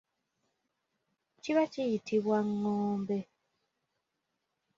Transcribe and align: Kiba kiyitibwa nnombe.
Kiba 1.41 1.63
kiyitibwa 1.73 2.37
nnombe. 2.47 3.19